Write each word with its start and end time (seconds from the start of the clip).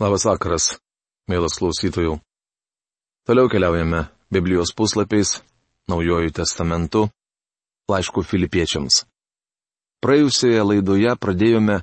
Labas 0.00 0.22
vakaras, 0.24 0.78
mielas 1.28 1.58
klausytojų. 1.60 2.14
Toliau 3.28 3.50
keliaujame 3.52 4.06
Biblijos 4.32 4.72
puslapiais, 4.72 5.42
Naujojų 5.92 6.30
testamentu, 6.38 7.02
laišku 7.92 8.24
filipiečiams. 8.24 9.02
Praėjusioje 10.00 10.64
laidoje 10.64 11.12
pradėjome 11.20 11.82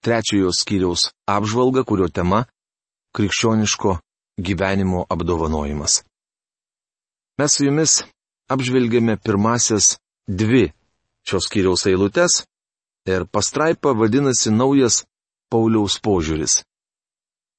trečiojo 0.00 0.56
skyriaus 0.56 1.10
apžvalgą, 1.28 1.84
kurio 1.84 2.08
tema- 2.08 2.46
krikščioniško 3.14 3.98
gyvenimo 4.40 5.04
apdovanojimas. 5.04 6.00
Mes 7.36 7.52
su 7.52 7.68
jumis 7.68 8.04
apžvelgėme 8.48 9.20
pirmasias 9.20 9.98
dvi 10.24 10.72
šios 11.28 11.44
skyriaus 11.44 11.84
eilutes 11.92 12.46
ir 13.04 13.28
pastraipa 13.28 13.92
vadinasi 13.92 14.48
naujas 14.48 15.04
Pauliaus 15.52 16.00
požiūris. 16.00 16.64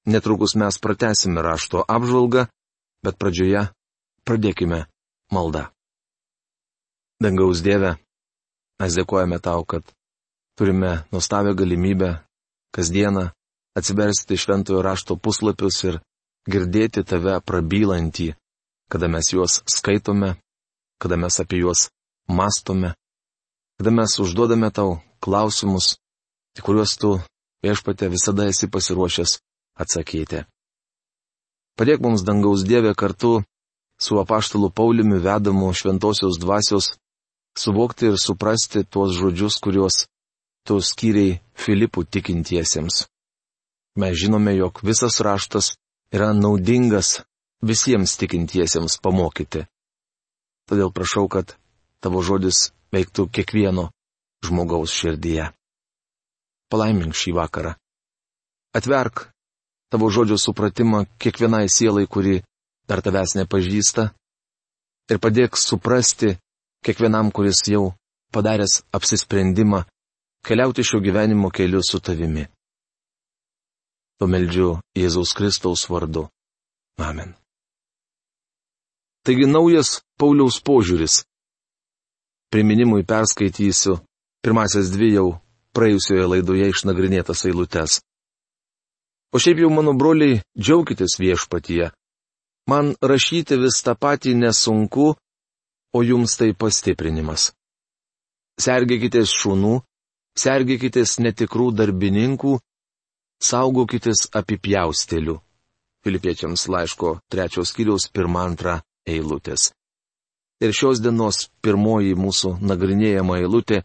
Netrukus 0.05 0.53
mes 0.55 0.77
pratesime 0.77 1.41
rašto 1.41 1.82
apžvalgą, 1.87 2.46
bet 3.01 3.18
pradžioje 3.18 3.68
pradėkime 4.25 4.86
maldą. 5.33 5.65
Dangaus 7.21 7.63
Dieve, 7.65 7.96
mes 8.82 8.97
dėkojame 8.97 9.39
tau, 9.41 9.65
kad 9.65 9.82
turime 10.60 11.05
nuostabią 11.11 11.55
galimybę 11.57 12.11
kasdieną 12.75 13.32
atsiversti 13.75 14.37
šventojo 14.37 14.82
rašto 14.86 15.18
puslapius 15.18 15.82
ir 15.89 15.99
girdėti 16.46 17.04
tave 17.04 17.39
prabylantį, 17.41 18.33
kada 18.91 19.10
mes 19.10 19.32
juos 19.33 19.61
skaitome, 19.65 20.35
kada 21.01 21.18
mes 21.18 21.39
apie 21.41 21.63
juos 21.63 21.89
mastome, 22.29 22.93
kada 23.79 23.91
mes 23.91 24.19
užduodame 24.21 24.69
tau 24.69 24.99
klausimus, 25.24 25.96
į 26.60 26.61
kuriuos 26.61 26.93
tu 27.01 27.18
viešpate 27.65 28.11
visada 28.13 28.46
esi 28.51 28.69
pasiruošęs 28.69 29.39
atsakyti. 29.79 30.46
Padėk 31.75 32.03
mums 32.03 32.23
dangaus 32.23 32.64
Dievė 32.64 32.95
kartu 32.95 33.44
su 33.99 34.19
apaštalu 34.19 34.72
Pauliumi 34.72 35.19
vedamu 35.19 35.73
šventosios 35.75 36.39
dvasios 36.39 36.94
suvokti 37.59 38.11
ir 38.11 38.17
suprasti 38.19 38.83
tuos 38.83 39.16
žodžius, 39.16 39.59
kuriuos 39.64 40.05
tu 40.67 40.80
skyriai 40.80 41.39
Filipų 41.55 42.05
tikintiesiems. 42.08 43.05
Mes 43.95 44.16
žinome, 44.19 44.55
jog 44.55 44.81
visas 44.83 45.22
raštas 45.23 45.75
yra 46.11 46.33
naudingas 46.36 47.21
visiems 47.64 48.17
tikintiesiems 48.19 48.99
pamokyti. 49.03 49.66
Todėl 50.67 50.92
prašau, 50.92 51.27
kad 51.31 51.55
tavo 52.03 52.23
žodis 52.25 52.71
veiktų 52.92 53.30
kiekvieno 53.31 53.89
žmogaus 54.44 54.92
širdyje. 54.95 55.52
Palaimink 56.71 57.16
šį 57.16 57.36
vakarą. 57.38 57.75
Atverk 58.75 59.30
tavo 59.91 60.09
žodžio 60.09 60.38
supratimą 60.38 61.05
kiekvienai 61.22 61.67
sielai, 61.69 62.08
kuri 62.08 62.41
dar 62.89 63.02
tavęs 63.05 63.36
nepažįsta, 63.39 64.09
ir 65.11 65.22
padėk 65.22 65.58
suprasti 65.58 66.36
kiekvienam, 66.86 67.31
kuris 67.31 67.61
jau 67.69 67.94
padaręs 68.33 68.83
apsisprendimą 68.95 69.83
keliauti 70.45 70.83
šio 70.83 71.00
gyvenimo 71.00 71.50
keliu 71.50 71.81
su 71.83 72.00
tavimi. 72.00 72.45
Pameldžiu 74.19 74.80
Jėzaus 74.95 75.33
Kristaus 75.36 75.89
vardu. 75.89 76.30
Amen. 76.97 77.33
Taigi 79.25 79.47
naujas 79.49 79.99
Pauliaus 80.20 80.61
požiūris. 80.61 81.23
Priminimui 82.53 83.03
perskaitysiu 83.03 83.97
pirmasias 84.45 84.92
dvi 84.94 85.09
jau 85.16 85.27
praėjusioje 85.75 86.27
laidoje 86.31 86.70
išnagrinėtas 86.72 87.42
eilutes. 87.49 87.99
O 89.36 89.39
šiaip 89.39 89.59
jau 89.59 89.69
mano 89.73 89.91
broliai, 90.00 90.39
džiaukitės 90.55 91.17
viešpatyje. 91.19 91.89
Man 92.72 92.94
rašyti 93.11 93.58
vis 93.59 93.81
tą 93.83 93.97
patį 94.00 94.31
nesunku, 94.39 95.09
o 95.92 96.00
jums 96.09 96.38
tai 96.39 96.53
pastiprinimas. 96.55 97.50
Sergėkitės 98.64 99.33
šunų, 99.36 99.73
sergėkitės 100.39 101.17
netikrų 101.20 101.67
darbininkų, 101.82 102.55
saugokitės 103.43 104.30
apipjaustelių. 104.39 105.36
Filipiečiams 106.08 106.67
laiško 106.71 107.17
trečios 107.27 107.76
kiriaus 107.76 108.08
pirmą 108.15 108.48
antrą 108.54 108.80
eilutės. 109.04 109.73
Ir 110.64 110.71
šios 110.71 111.04
dienos 111.04 111.49
pirmoji 111.59 112.15
mūsų 112.15 112.55
nagrinėjama 112.64 113.42
eilutė. 113.43 113.83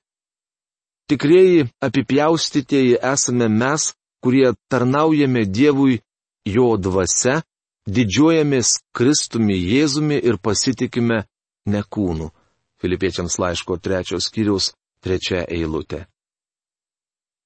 Tikrieji 1.10 1.66
apipjaustytieji 1.82 3.00
esame 3.03 3.50
mes, 3.50 3.97
kurie 4.22 4.53
tarnaujame 4.69 5.44
Dievui 5.47 6.00
jo 6.47 6.76
dvasia, 6.76 7.41
didžiuojamės 7.88 8.78
Kristumi 8.97 9.56
Jėzumi 9.56 10.20
ir 10.20 10.38
pasitikime 10.38 11.25
ne 11.66 11.82
kūnu. 11.82 12.30
Filipiečiams 12.80 13.36
laiško 13.38 13.76
trečios 13.76 14.30
skyriaus 14.30 14.72
trečia 15.04 15.44
eilutė. 15.48 16.06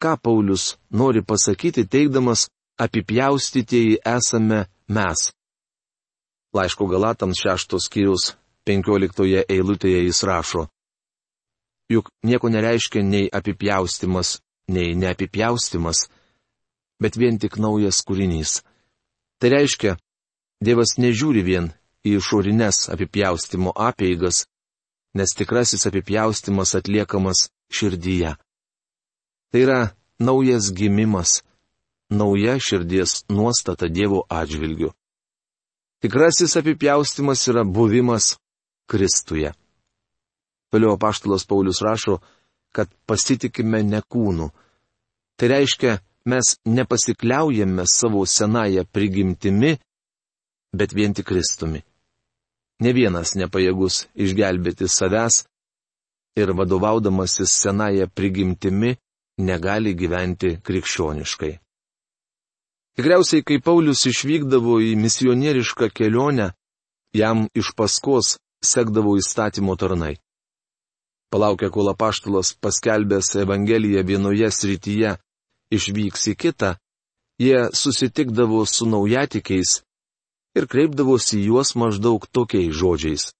Ką 0.02 0.16
Paulius 0.22 0.76
nori 0.90 1.22
pasakyti, 1.22 1.86
teikdamas 1.86 2.48
apipjaustytieji 2.78 3.98
esame 4.04 4.66
mes? 4.88 5.30
Laiško 6.54 6.86
Galatams 6.86 7.40
šeštos 7.42 7.88
skyriaus 7.88 8.34
penkioliktoje 8.66 9.44
eilutėje 9.48 10.04
jis 10.04 10.22
rašo. 10.28 10.68
Juk 11.90 12.08
nieko 12.24 12.48
nereiškia 12.48 13.02
nei 13.02 13.26
apipjaustimas, 13.32 14.38
nei 14.68 14.94
neapipjaustimas, 14.96 16.06
bet 17.04 17.18
vien 17.20 17.36
tik 17.36 17.58
naujas 17.60 18.00
kūrinys. 18.08 18.62
Tai 19.36 19.52
reiškia, 19.52 19.98
Dievas 20.64 20.94
nežiūri 20.96 21.42
vien 21.44 21.66
į 22.06 22.14
išorinės 22.16 22.86
apipjaustimo 22.94 23.74
apeigas, 23.76 24.46
nes 25.12 25.34
tikrasis 25.36 25.84
apipjaustimas 25.90 26.72
atliekamas 26.78 27.48
širdyje. 27.68 28.32
Tai 29.52 29.60
yra 29.60 29.80
naujas 30.18 30.70
gimimas, 30.72 31.42
nauja 32.08 32.56
širdies 32.56 33.24
nuostata 33.28 33.90
Dievo 33.92 34.24
atžvilgiu. 34.30 34.94
Tikrasis 36.00 36.56
apipjaustimas 36.60 37.44
yra 37.52 37.64
buvimas 37.64 38.34
Kristuje. 38.88 39.52
Vėliau 40.72 40.96
apaštalas 40.96 41.46
Paulius 41.48 41.80
rašo, 41.84 42.18
kad 42.74 42.90
pasitikime 43.06 43.82
ne 43.86 44.00
kūnu. 44.02 44.50
Tai 45.38 45.48
reiškia, 45.48 46.00
mes 46.26 46.56
nepasikliaujame 46.64 47.84
savo 47.86 48.26
senąją 48.26 48.84
prigimtimi, 48.92 49.72
bet 50.78 50.94
vien 50.94 51.14
tik 51.14 51.26
Kristumi. 51.26 51.80
Ne 52.82 52.92
vienas 52.92 53.34
nepajėgus 53.38 54.06
išgelbėti 54.24 54.88
savęs 54.90 55.44
ir 56.40 56.50
vadovaudamasis 56.58 57.52
senąją 57.62 58.08
prigimtimi 58.10 58.96
negali 59.38 59.94
gyventi 59.94 60.56
krikščioniškai. 60.66 61.52
Tikriausiai, 62.94 63.42
kai 63.42 63.58
Paulius 63.58 64.04
išvykdavo 64.06 64.78
į 64.82 64.94
misionierišką 64.98 65.90
kelionę, 65.90 66.52
jam 67.14 67.48
iš 67.54 67.72
paskos 67.78 68.36
sekdavo 68.62 69.16
įstatymo 69.18 69.74
tarnai. 69.76 70.14
Palaukia, 71.30 71.70
kol 71.74 71.90
apaštalas 71.90 72.54
paskelbęs 72.62 73.34
Evangeliją 73.42 74.04
vienoje 74.06 74.50
srityje 74.54 75.16
išvyks 75.72 76.28
į 76.32 76.34
kitą, 76.36 76.74
jie 77.40 77.70
susitikdavo 77.72 78.64
su 78.66 78.86
naujatikiais 78.86 79.80
ir 80.54 80.66
kreipdavosi 80.70 81.40
juos 81.46 81.74
maždaug 81.74 82.26
tokiais 82.30 82.74
žodžiais. 82.74 83.32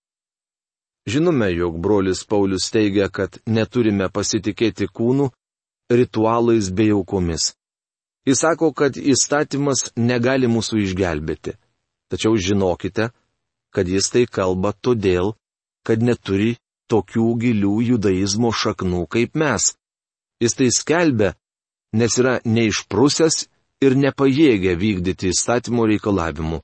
Žinome, 1.07 1.51
jog 1.53 1.77
brolis 1.81 2.25
Paulius 2.25 2.71
teigia, 2.73 3.11
kad 3.12 3.37
neturime 3.47 4.09
pasitikėti 4.09 4.89
kūnų, 4.89 5.29
ritualais 5.93 6.71
bei 6.73 6.91
aukomis. 6.97 7.53
Jis 8.25 8.41
sako, 8.41 8.73
kad 8.73 8.97
įstatymas 8.97 9.91
negali 10.01 10.49
mūsų 10.49 10.81
išgelbėti. 10.87 11.59
Tačiau 12.09 12.38
žinokite, 12.41 13.11
kad 13.75 13.88
jis 13.88 14.09
tai 14.09 14.25
kalba 14.25 14.73
todėl, 14.73 15.35
kad 15.85 16.00
neturi 16.00 16.55
tokių 16.88 17.27
gilių 17.43 17.75
judaizmo 17.91 18.53
šaknų 18.53 19.05
kaip 19.12 19.37
mes. 19.37 19.75
Jis 20.41 20.56
tai 20.56 20.70
skelbia, 20.73 21.35
nes 21.94 22.19
yra 22.19 22.41
neišprusęs 22.44 23.44
ir 23.85 23.96
nepajėgia 23.99 24.75
vykdyti 24.79 25.31
įstatymo 25.31 25.87
reikalavimų. 25.91 26.61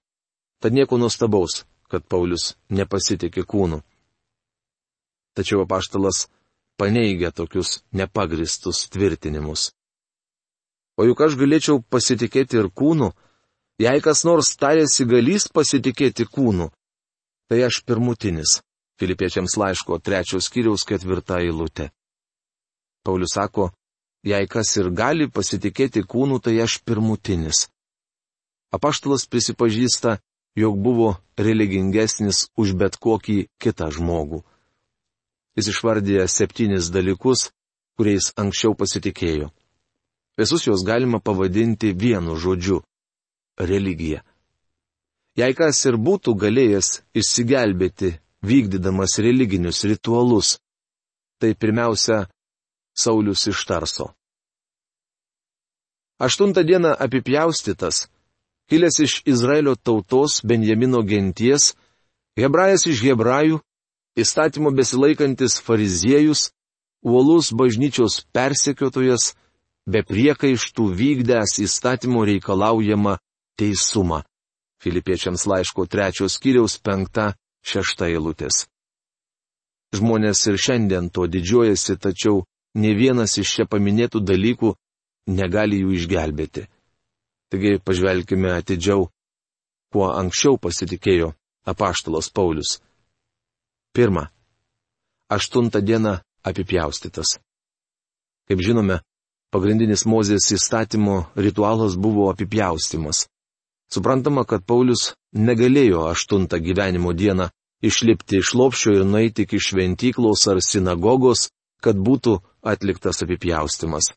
Tad 0.60 0.74
nieko 0.76 0.98
nuostabaus, 1.00 1.62
kad 1.90 2.04
Paulius 2.10 2.54
nepasitikė 2.68 3.46
kūnu. 3.48 3.80
Tačiau 5.38 5.62
apaštalas 5.64 6.26
paneigia 6.80 7.30
tokius 7.30 7.80
nepagristus 7.92 8.88
tvirtinimus. 8.92 9.70
O 10.98 11.06
juk 11.08 11.22
aš 11.24 11.38
galėčiau 11.40 11.80
pasitikėti 11.80 12.58
ir 12.60 12.68
kūnu, 12.76 13.12
jei 13.80 14.02
kas 14.04 14.24
nors 14.28 14.52
tarėsi 14.60 15.06
galys 15.08 15.46
pasitikėti 15.48 16.26
kūnu, 16.28 16.68
tai 17.48 17.62
aš 17.68 17.80
pirmutinis. 17.86 18.60
Filipiečiams 19.00 19.54
laiško 19.56 19.96
trečios 20.04 20.50
kiriaus 20.52 20.84
ketvirtą 20.84 21.38
eilutę. 21.40 21.86
Paulius 23.00 23.32
sako, 23.32 23.70
Jei 24.22 24.46
kas 24.46 24.76
ir 24.76 24.90
gali 24.92 25.30
pasitikėti 25.32 26.02
kūnu, 26.04 26.40
tai 26.44 26.60
aš 26.60 26.80
pirmutinis. 26.84 27.68
apaštalas 28.70 29.26
prisipažįsta, 29.26 30.18
jog 30.54 30.78
buvo 30.78 31.16
religingesnis 31.38 32.48
už 32.56 32.74
bet 32.78 32.96
kokį 32.96 33.48
kitą 33.58 33.90
žmogų. 33.90 34.44
Jis 35.56 35.72
išvardė 35.72 36.28
septynis 36.28 36.90
dalykus, 36.94 37.50
kuriais 37.98 38.30
anksčiau 38.36 38.76
pasitikėjo. 38.78 39.50
Visus 40.38 40.66
juos 40.66 40.84
galima 40.86 41.18
pavadinti 41.18 41.92
vienu 41.92 42.36
žodžiu- 42.36 42.82
religija. 43.70 44.22
Jei 45.36 45.54
kas 45.54 45.84
ir 45.86 45.96
būtų 45.96 46.36
galėjęs 46.36 47.02
išsigelbėti, 47.14 48.18
vykdydamas 48.42 49.18
religinius 49.18 49.84
ritualus, 49.84 50.58
tai 51.40 51.54
pirmiausia, 51.54 52.28
Saulis 52.96 53.46
iš 53.46 53.64
Tarso. 53.68 54.10
Aštuntą 56.20 56.62
dieną 56.68 56.92
apipjaustytas, 57.04 58.08
kilęs 58.68 58.96
iš 59.06 59.12
Izraelio 59.26 59.74
tautos 59.76 60.42
Benjamino 60.44 61.00
genties, 61.02 61.72
hebrajas 62.36 62.84
iš 62.86 63.00
hebrajų, 63.06 63.60
įstatymo 64.20 64.70
besilaikantis 64.76 65.60
fariziejus, 65.64 66.50
uolus 67.02 67.52
bažnyčios 67.56 68.20
persekiotojas, 68.36 69.32
be 69.88 70.02
priekaištų 70.04 70.84
vykdęs 71.00 71.56
įstatymo 71.64 72.26
reikalaujamą 72.28 73.16
teisumą. 73.58 74.20
Filipiečiams 74.80 75.46
laiško 75.46 75.86
trečios 75.86 76.38
kiriaus 76.40 76.78
penkta, 76.80 77.34
šešta 77.64 78.08
eilutės. 78.12 78.66
Žmonės 79.96 80.46
ir 80.48 80.56
šiandien 80.56 81.10
to 81.10 81.26
didžiuojasi, 81.26 81.96
tačiau 81.96 82.44
ne 82.74 82.92
vienas 82.94 83.36
iš 83.38 83.54
čia 83.56 83.66
paminėtų 83.70 84.22
dalykų 84.22 84.74
negali 85.30 85.80
jų 85.82 85.94
išgelbėti. 85.98 86.66
Taigi 87.50 87.78
pažvelkime 87.82 88.52
atidžiau, 88.54 89.08
kuo 89.90 90.06
anksčiau 90.14 90.58
pasitikėjo 90.58 91.32
apaštalos 91.66 92.30
Paulius. 92.30 92.78
Pirma. 93.92 94.28
Aštuntą 95.30 95.80
dieną 95.82 96.18
apipjaustytas. 96.42 97.38
Kaip 98.46 98.62
žinome, 98.62 99.00
pagrindinis 99.50 100.06
Mozės 100.06 100.50
įstatymo 100.54 101.30
ritualas 101.36 101.96
buvo 101.98 102.30
apipjaustimas. 102.30 103.26
Suprantama, 103.90 104.44
kad 104.46 104.62
Paulius 104.66 105.14
negalėjo 105.34 106.06
aštuntą 106.10 106.58
gyvenimo 106.62 107.12
dieną 107.14 107.50
išlipti 107.82 108.38
iš 108.38 108.54
lopšio 108.54 108.94
ir 108.98 109.06
nueiti 109.06 109.46
iki 109.46 109.58
šventyklos 109.58 110.46
ar 110.50 110.62
sinagogos, 110.62 111.48
kad 111.84 111.96
būtų 111.96 112.38
atliktas 112.62 113.22
apipjaustimas. 113.24 114.12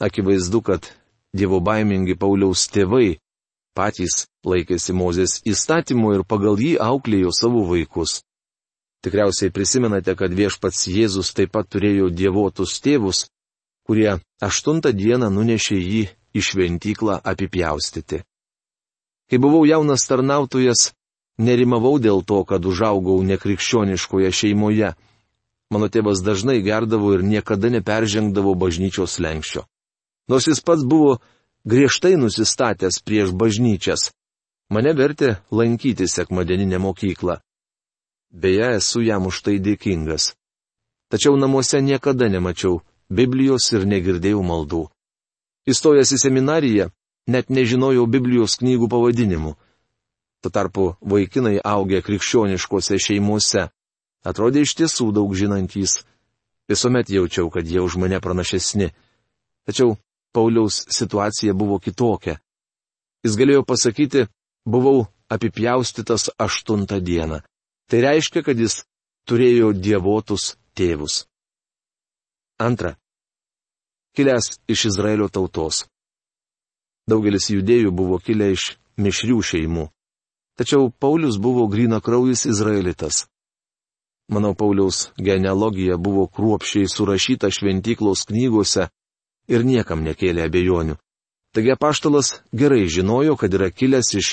Akivaizdu, 0.00 0.60
kad 0.62 0.90
dievo 1.34 1.60
baimingi 1.60 2.14
Pauliaus 2.18 2.68
tėvai 2.70 3.18
patys 3.78 4.26
laikėsi 4.46 4.94
Mozės 4.94 5.38
įstatymu 5.46 6.14
ir 6.16 6.24
pagal 6.26 6.58
jį 6.58 6.76
auklėjo 6.82 7.32
savo 7.34 7.64
vaikus. 7.68 8.22
Tikriausiai 9.04 9.54
prisimenate, 9.54 10.14
kad 10.18 10.34
viešpats 10.34 10.88
Jėzus 10.90 11.30
taip 11.34 11.52
pat 11.54 11.68
turėjo 11.70 12.08
dievotus 12.10 12.80
tėvus, 12.82 13.28
kurie 13.86 14.18
aštuntą 14.42 14.90
dieną 14.92 15.30
nunešė 15.30 15.78
jį 15.78 16.02
į 16.34 16.42
šventyklą 16.42 17.20
apipjaustyti. 17.22 18.24
Kai 19.28 19.38
buvau 19.38 19.62
jaunas 19.68 20.06
tarnautojas, 20.08 20.92
nerimavau 21.38 21.98
dėl 22.02 22.24
to, 22.26 22.42
kad 22.48 22.64
užaugau 22.66 23.20
nekrikščioniškoje 23.22 24.32
šeimoje. 24.32 24.94
Mano 25.70 25.88
tėvas 25.92 26.22
dažnai 26.24 26.62
gerdavo 26.64 27.12
ir 27.16 27.22
niekada 27.22 27.68
neperžengdavo 27.68 28.54
bažnyčios 28.56 29.18
lenkščio. 29.20 29.66
Nors 30.28 30.48
jis 30.48 30.60
pats 30.64 30.84
buvo 30.84 31.18
griežtai 31.68 32.16
nusistatęs 32.16 33.02
prieš 33.04 33.34
bažnyčias, 33.36 34.10
mane 34.72 34.94
vertė 34.96 35.36
lankyti 35.52 36.08
sekmadieninę 36.08 36.80
mokyklą. 36.80 37.40
Beje, 38.30 38.76
esu 38.80 39.00
jam 39.04 39.28
už 39.28 39.40
tai 39.44 39.56
dėkingas. 39.60 40.34
Tačiau 41.08 41.36
namuose 41.36 41.80
niekada 41.80 42.28
nemačiau 42.28 42.82
Biblijos 43.08 43.72
ir 43.72 43.86
negirdėjau 43.88 44.42
maldų. 44.44 44.82
Įstojęs 45.68 46.12
į 46.12 46.18
seminariją, 46.20 46.90
net 47.28 47.48
nežinojau 47.48 48.04
Biblijos 48.08 48.58
knygų 48.60 48.88
pavadinimų. 48.92 49.54
Tuo 50.44 50.50
tarpu 50.52 50.84
vaikinai 51.00 51.56
augę 51.64 52.02
krikščioniškose 52.04 53.00
šeimose 53.00 53.68
atrodė 54.24 54.64
iš 54.64 54.74
tiesų 54.80 55.10
daug 55.14 55.34
žinantys. 55.34 56.02
Visuomet 56.68 57.10
jaučiau, 57.10 57.48
kad 57.50 57.66
jie 57.66 57.80
už 57.80 57.96
mane 58.00 58.20
pranašesni. 58.20 58.90
Tačiau 59.64 59.96
Pauliaus 60.32 60.84
situacija 60.92 61.54
buvo 61.56 61.78
kitokia. 61.80 62.38
Jis 63.24 63.36
galėjo 63.40 63.64
pasakyti, 63.64 64.26
buvau 64.68 65.08
apipjaustytas 65.32 66.30
aštuntą 66.38 67.00
dieną. 67.00 67.40
Tai 67.88 67.98
reiškia, 68.04 68.44
kad 68.44 68.58
jis 68.60 68.82
turėjo 69.28 69.72
dievotus 69.72 70.56
tėvus. 70.76 71.24
Antra. 72.60 72.96
Kilęs 74.16 74.58
iš 74.68 74.88
Izraelio 74.90 75.28
tautos. 75.32 75.86
Daugelis 77.08 77.48
judėjų 77.48 77.92
buvo 77.94 78.18
kilę 78.20 78.50
iš 78.52 78.74
mišrių 79.00 79.38
šeimų. 79.50 79.86
Tačiau 80.58 80.90
Paulius 80.90 81.38
buvo 81.38 81.68
grina 81.70 82.00
kraujas 82.04 82.44
izraelitas. 82.50 83.28
Manau, 84.28 84.54
Pauliaus 84.54 85.08
genealogija 85.16 85.96
buvo 85.96 86.26
kruopšiai 86.26 86.88
surašyta 86.88 87.48
šventyklos 87.50 88.26
knygose 88.28 88.88
ir 89.48 89.64
niekam 89.64 90.04
nekėlė 90.04 90.44
abejonių. 90.48 90.98
Taigi 91.56 91.72
apaštalas 91.72 92.34
gerai 92.52 92.84
žinojo, 92.92 93.36
kad 93.40 93.54
yra 93.56 93.70
kilęs 93.70 94.12
iš 94.20 94.28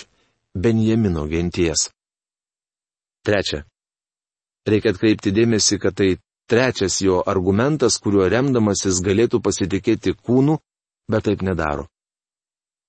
Benjamino 0.55 1.23
genties. 1.31 1.89
Trečia. 3.23 3.63
Reikia 4.67 4.91
atkreipti 4.91 5.31
dėmesį, 5.31 5.79
kad 5.79 5.95
tai 5.95 6.09
trečias 6.51 6.99
jo 7.01 7.21
argumentas, 7.25 7.97
kuriuo 8.03 8.27
remdamasis 8.29 8.99
galėtų 9.05 9.39
pasitikėti 9.41 10.15
kūnu, 10.15 10.57
bet 11.07 11.25
taip 11.29 11.41
nedaro. 11.45 11.87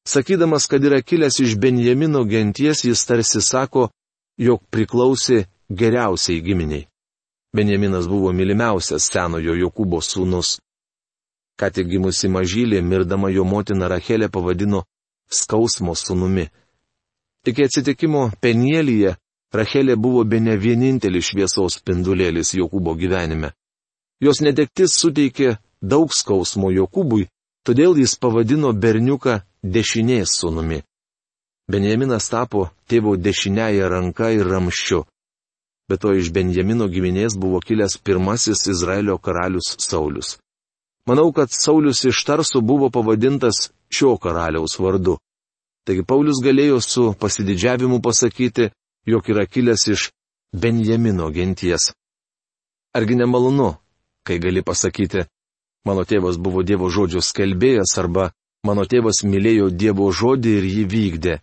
Sakydamas, 0.06 0.66
kad 0.70 0.84
yra 0.84 1.00
kilęs 1.02 1.38
iš 1.42 1.56
Benjamino 1.58 2.24
genties, 2.26 2.84
jis 2.86 3.06
tarsi 3.06 3.42
sako, 3.42 3.88
jog 4.38 4.62
priklausė 4.70 5.46
geriausiai 5.70 6.42
giminiai. 6.42 6.86
Benjaminas 7.56 8.08
buvo 8.08 8.32
mylimiausias 8.36 9.08
senojo 9.12 9.54
Jokūbo 9.56 10.02
sūnus. 10.04 10.58
Ką 11.56 11.70
tik 11.72 11.88
gimusi 11.88 12.28
mažylė, 12.28 12.82
mirdama 12.84 13.30
jo 13.32 13.46
motina 13.48 13.88
Rachelė 13.88 14.28
pavadino 14.28 14.82
skausmo 15.32 15.94
sūnumi. 15.96 16.44
Iki 17.48 17.64
atsitikimo 17.64 18.26
Penielyje 18.40 19.14
Rachelė 19.56 19.96
buvo 19.96 20.24
be 20.24 20.40
ne 20.40 20.56
vienintelis 20.60 21.30
šviesos 21.30 21.78
spindulėlis 21.80 22.52
Jokūbo 22.58 22.92
gyvenime. 23.00 23.54
Jos 24.20 24.42
netektis 24.44 24.98
suteikė 25.00 25.56
daug 25.80 26.12
skausmo 26.12 26.68
Jokūbui, 26.74 27.28
todėl 27.64 27.96
jis 27.96 28.18
pavadino 28.20 28.72
berniuką 28.72 29.40
dešinės 29.62 30.36
sūnumi. 30.42 30.82
Benjaminas 31.72 32.28
tapo 32.28 32.68
tėvo 32.86 33.16
dešiniaja 33.16 33.88
ranka 33.88 34.30
ir 34.30 34.44
ramščiu. 34.46 35.06
Be 35.88 35.96
to 35.96 36.12
iš 36.18 36.32
Benjamino 36.34 36.88
giminės 36.90 37.36
buvo 37.38 37.60
kilęs 37.62 37.98
pirmasis 38.02 38.66
Izraelio 38.72 39.18
karalius 39.18 39.76
Saulis. 39.78 40.36
Manau, 41.06 41.30
kad 41.32 41.52
Saulis 41.54 42.02
iš 42.04 42.24
Tarso 42.26 42.60
buvo 42.60 42.90
pavadintas 42.90 43.70
šio 43.94 44.16
karaliaus 44.18 44.78
vardu. 44.82 45.18
Taigi 45.86 46.02
Paulius 46.02 46.42
galėjo 46.42 46.80
su 46.82 47.12
pasididžiavimu 47.20 48.00
pasakyti, 48.02 48.72
jog 49.06 49.28
yra 49.30 49.46
kilęs 49.46 49.86
iš 49.94 50.08
Benjamino 50.50 51.30
genties. 51.30 51.92
Argi 52.96 53.14
nemalonu, 53.14 53.76
kai 54.26 54.40
gali 54.42 54.64
pasakyti, 54.66 55.28
mano 55.86 56.02
tėvas 56.02 56.40
buvo 56.42 56.66
Dievo 56.66 56.90
žodžio 56.90 57.22
skelbėjas 57.22 57.94
arba 58.02 58.32
Mano 58.66 58.82
tėvas 58.90 59.20
mylėjo 59.22 59.68
Dievo 59.70 60.08
žodį 60.10 60.52
ir 60.58 60.64
jį 60.66 60.84
vykdė. 60.90 61.34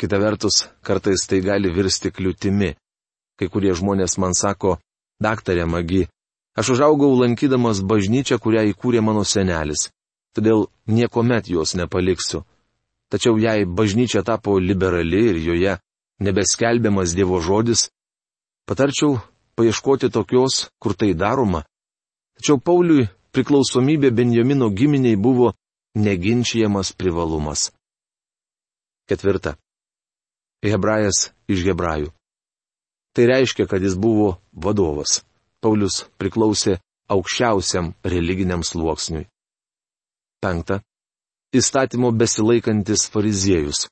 Kita 0.00 0.16
vertus, 0.22 0.62
kartais 0.86 1.26
tai 1.28 1.42
gali 1.44 1.72
virsti 1.76 2.08
kliūtimi. 2.08 2.70
Kai 3.40 3.48
kurie 3.48 3.72
žmonės 3.72 4.18
man 4.20 4.34
sako, 4.36 4.76
daktarė 5.16 5.64
Magi, 5.64 6.02
aš 6.60 6.74
užaugau 6.74 7.14
lankydamas 7.16 7.80
bažnyčią, 7.80 8.36
kurią 8.36 8.66
įkūrė 8.74 9.00
mano 9.00 9.24
senelis. 9.24 9.88
Todėl 10.36 10.66
niekuomet 10.84 11.48
jos 11.48 11.72
nepaliksiu. 11.80 12.44
Tačiau 13.08 13.40
jei 13.40 13.64
bažnyčia 13.64 14.20
tapo 14.22 14.58
liberali 14.60 15.22
ir 15.32 15.40
joje 15.40 15.78
nebeskelbiamas 16.20 17.16
Dievo 17.16 17.40
žodis, 17.40 17.88
patarčiau 18.68 19.16
paieškoti 19.56 20.12
tokios, 20.12 20.68
kur 20.78 20.92
tai 20.92 21.14
daroma. 21.16 21.64
Tačiau 22.36 22.60
Pauliui 22.60 23.08
priklausomybė 23.32 24.12
Benjamino 24.12 24.68
giminiai 24.68 25.16
buvo 25.16 25.54
neginčiamas 25.96 26.92
privalumas. 26.92 27.70
Ketvirta. 29.08 29.56
Hebrajas 30.62 31.30
iš 31.48 31.64
hebrajų. 31.66 32.12
Tai 33.14 33.26
reiškia, 33.26 33.66
kad 33.66 33.82
jis 33.82 33.96
buvo 33.98 34.36
vadovas. 34.52 35.20
Paulius 35.60 36.04
priklausė 36.18 36.78
aukščiausiam 37.10 37.92
religiniam 38.04 38.62
sluoksniui. 38.64 39.26
Penkta. 40.40 40.80
Įstatymo 41.52 42.12
besilaikantis 42.14 43.08
fariziejus. 43.10 43.88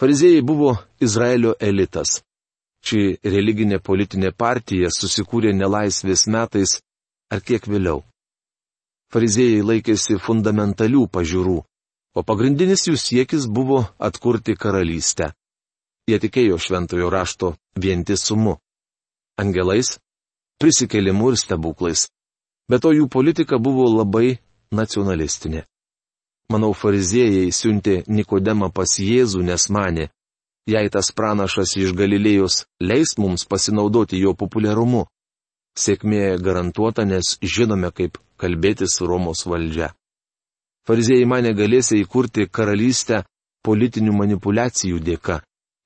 Fariziejai 0.00 0.42
buvo 0.46 0.76
Izraelio 1.02 1.56
elitas. 1.60 2.20
Ši 2.86 3.18
religinė 3.34 3.80
politinė 3.84 4.30
partija 4.32 4.88
susikūrė 4.94 5.50
nelaisvės 5.52 6.24
metais 6.30 6.78
ar 7.34 7.42
kiek 7.44 7.66
vėliau. 7.68 8.00
Fariziejai 9.12 9.66
laikėsi 9.66 10.16
fundamentalių 10.22 11.02
pažiūrų, 11.12 11.58
o 12.16 12.20
pagrindinis 12.22 12.86
jų 12.86 12.96
siekis 12.96 13.48
buvo 13.50 13.82
atkurti 13.98 14.54
karalystę. 14.54 15.32
Jie 16.10 16.18
tikėjo 16.18 16.56
šventojo 16.58 17.06
rašto 17.10 17.54
vientisumu- 17.78 18.56
angelais, 19.42 19.98
prisikėlimu 20.58 21.30
ir 21.30 21.36
stebuklais. 21.38 22.08
Bet 22.68 22.82
to 22.82 22.90
jų 22.90 23.06
politika 23.08 23.58
buvo 23.58 23.86
labai 23.86 24.40
nacionalistinė. 24.74 25.62
Manau, 26.50 26.72
fariziejai 26.74 27.52
siuntė 27.54 28.02
Nikodemą 28.08 28.72
pas 28.74 28.96
Jėzų, 28.98 29.44
nes 29.46 29.68
mane, 29.70 30.08
jei 30.66 30.90
tas 30.90 31.12
pranašas 31.14 31.76
iš 31.78 31.92
Galilėjos 31.94 32.64
leis 32.82 33.14
mums 33.18 33.46
pasinaudoti 33.46 34.18
jo 34.18 34.34
populiarumu. 34.34 35.06
Sėkmė 35.78 36.42
garantuota, 36.42 37.04
nes 37.06 37.38
žinome, 37.42 37.92
kaip 37.94 38.18
kalbėti 38.36 38.90
su 38.90 39.06
Romos 39.06 39.46
valdžia. 39.46 39.92
Fariziejai 40.86 41.28
mane 41.32 41.54
galėsė 41.54 42.00
įkurti 42.02 42.48
karalystę 42.50 43.22
politinių 43.62 44.16
manipulacijų 44.16 44.98
dėka. 44.98 45.38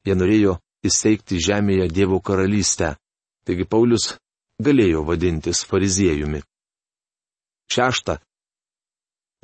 Jie 0.04 0.14
norėjo 0.14 0.58
įsteigti 0.84 1.40
žemėje 1.40 1.88
Dievo 1.88 2.20
karalystę. 2.20 2.94
Taigi 3.44 3.64
Paulius 3.64 4.14
galėjo 4.60 5.04
vadintis 5.08 5.64
fariziejumi. 5.68 6.42
Šešta. 7.72 8.18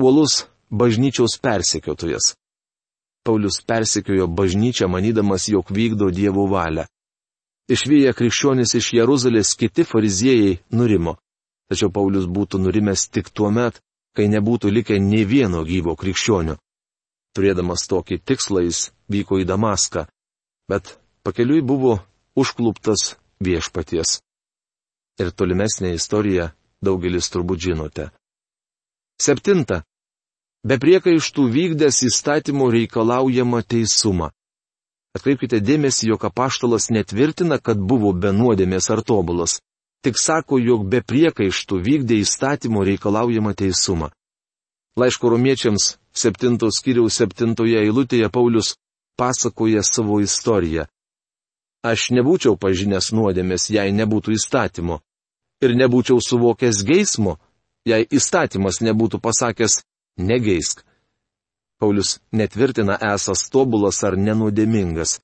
Uolus 0.00 0.46
bažnyčiaus 0.70 1.38
persekiotojas. 1.42 2.34
Paulius 3.24 3.60
persekiojo 3.64 4.26
bažnyčią, 4.28 4.88
manydamas, 4.88 5.48
jog 5.48 5.68
vykdo 5.70 6.10
Dievo 6.10 6.46
valią. 6.48 6.86
Išvyję 7.70 8.12
krikščionis 8.18 8.74
iš 8.74 8.92
Jeruzalės 8.98 9.52
kiti 9.54 9.84
fariziejai 9.84 10.58
nurimo. 10.74 11.18
Tačiau 11.70 11.92
Paulius 11.94 12.26
būtų 12.26 12.58
nurimęs 12.58 13.08
tik 13.14 13.30
tuo 13.30 13.50
met, 13.54 13.78
kai 14.16 14.26
nebūtų 14.26 14.72
likę 14.74 14.96
nei 14.98 15.24
vieno 15.24 15.62
gyvo 15.64 15.94
krikščionio. 15.94 16.56
Turėdamas 17.36 17.86
tokį 17.86 18.18
tikslą 18.26 18.64
jis 18.66 18.88
vyko 19.06 19.38
į 19.38 19.46
Damaską, 19.46 20.08
bet 20.70 20.98
pakeliui 21.26 21.62
buvo 21.66 21.98
užkluptas 22.38 23.14
viešpaties. 23.42 24.20
Ir 25.20 25.32
tolimesnė 25.34 25.94
istorija 25.98 26.52
daugelis 26.84 27.28
turbūt 27.32 27.66
žinote. 27.66 28.10
Septinta. 29.20 29.82
Be 30.64 30.76
priekaištų 30.80 31.46
vykdęs 31.56 32.02
įstatymų 32.08 32.68
reikalaujama 32.76 33.62
teisumą. 33.64 34.30
Atkreipkite 35.16 35.58
dėmesį, 35.64 36.12
jog 36.12 36.24
apaštalas 36.28 36.90
netvirtina, 36.94 37.58
kad 37.58 37.80
buvo 37.80 38.12
be 38.12 38.30
nuodėmės 38.32 38.90
ar 38.94 39.02
tobulas. 39.02 39.58
Tik 40.04 40.16
sako, 40.16 40.60
jog 40.62 40.86
be 40.88 41.00
priekaištų 41.02 41.80
vykdė 41.84 42.20
įstatymų 42.24 42.84
reikalaujama 42.92 43.52
teisumą. 43.56 44.12
Laiško 45.00 45.32
romiečiams 45.32 45.96
7 46.12 46.56
skyriaus 46.76 47.18
7 47.20 47.56
eilutėje 47.82 48.28
Paulius 48.32 48.76
pasakoja 49.20 49.82
savo 49.84 50.20
istoriją. 50.24 50.86
Aš 51.90 52.10
nebūčiau 52.16 52.58
pažinęs 52.60 53.12
nuodėmės, 53.16 53.70
jei 53.72 53.92
nebūtų 53.96 54.34
įstatymo. 54.36 55.00
Ir 55.64 55.76
nebūčiau 55.76 56.20
suvokęs 56.24 56.82
geismo, 56.88 57.38
jei 57.88 58.04
įstatymas 58.04 58.80
nebūtų 58.84 59.20
pasakęs 59.24 59.82
negeisk. 60.20 60.84
Paulius 61.80 62.18
netvirtina 62.32 62.98
esas 63.14 63.48
tobulas 63.52 64.02
ar 64.04 64.16
nenuodėmingas. 64.16 65.18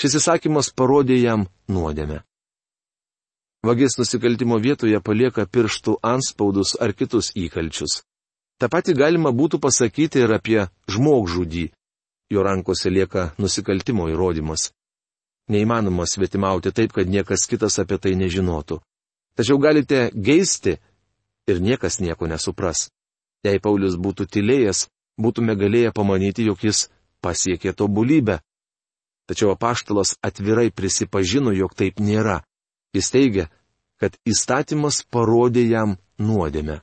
Šis 0.00 0.16
įsakymas 0.22 0.72
parodė 0.72 1.18
jam 1.20 1.44
nuodėmę. 1.68 2.22
Vagis 3.62 3.98
nusikaltimo 4.00 4.56
vietoje 4.58 4.98
palieka 5.04 5.44
pirštų 5.46 5.98
anspaudus 6.02 6.72
ar 6.80 6.96
kitus 6.96 7.30
įkalčius. 7.36 8.00
Ta 8.58 8.68
pati 8.72 8.94
galima 8.96 9.30
būtų 9.30 9.60
pasakyti 9.62 10.24
ir 10.24 10.32
apie 10.34 10.64
žmogžudį. 10.90 11.68
Jo 12.32 12.42
rankose 12.46 12.90
lieka 12.90 13.32
nusikaltimo 13.38 14.08
įrodymas. 14.08 14.70
Neįmanoma 15.52 16.06
svetimauti 16.08 16.72
taip, 16.72 16.94
kad 16.96 17.10
niekas 17.10 17.44
kitas 17.50 17.76
apie 17.82 17.98
tai 18.00 18.14
nežinotų. 18.16 18.78
Tačiau 19.36 19.58
galite 19.60 20.10
geisti 20.14 20.78
ir 21.50 21.60
niekas 21.60 22.00
nieko 22.00 22.28
nesupras. 22.30 22.88
Jei 23.44 23.58
Paulius 23.60 23.98
būtų 23.98 24.28
tylėjęs, 24.32 24.86
būtume 25.20 25.56
galėję 25.58 25.92
pamanyti, 25.92 26.46
jog 26.46 26.62
jis 26.64 26.86
pasiekė 27.20 27.74
tobulybę. 27.76 28.38
Tačiau 29.28 29.52
apaštalas 29.54 30.16
atvirai 30.22 30.70
prisipažino, 30.70 31.52
jog 31.52 31.74
taip 31.74 32.00
nėra. 32.00 32.42
Jis 32.94 33.10
teigia, 33.10 33.48
kad 34.00 34.16
įstatymas 34.28 35.02
parodė 35.10 35.64
jam 35.68 35.96
nuodėmę. 36.18 36.80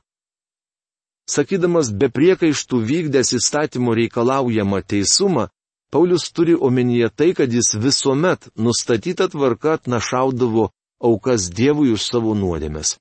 Sakydamas 1.30 1.92
be 1.94 2.08
priekaištų 2.10 2.80
vykdęs 2.90 3.34
įstatymo 3.38 3.94
reikalaujamą 3.94 4.80
teisumą, 4.82 5.46
Paulius 5.90 6.30
turi 6.34 6.54
omenyje 6.54 7.08
tai, 7.10 7.34
kad 7.34 7.52
jis 7.52 7.74
visuomet 7.74 8.48
nustatytą 8.56 9.26
tvarką 9.28 9.72
atnašaudavo 9.76 10.70
aukas 11.02 11.50
Dievui 11.50 11.90
už 11.96 12.02
savo 12.12 12.34
nuodėmės. 12.38 12.96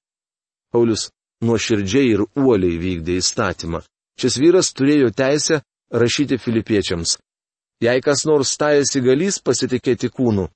Paulius 0.74 1.10
nuoširdžiai 1.46 2.10
ir 2.16 2.24
uoliai 2.36 2.78
vykdė 2.82 3.20
įstatymą. 3.22 3.84
Šis 4.20 4.38
vyras 4.42 4.74
turėjo 4.74 5.12
teisę 5.16 5.62
rašyti 6.02 6.40
filipiečiams. 6.42 7.18
Jei 7.82 8.02
kas 8.04 8.26
nors 8.28 8.52
stajasi 8.58 9.02
galys 9.06 9.40
pasitikėti 9.40 10.10
kūnu, 10.12 10.50